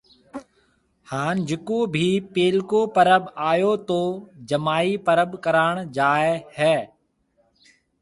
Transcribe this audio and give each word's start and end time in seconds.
ھان 1.11 1.35
جڪو 1.47 1.77
ڀِي 1.93 2.07
پيلڪو 2.33 2.81
پرٻ 2.95 3.23
آيو 3.49 3.73
تو 3.87 3.99
جمائِي 4.49 4.93
پرٻ 5.05 5.29
ڪراڻ 5.43 5.73
جائيَ 5.95 6.31
ھيََََ 6.57 6.75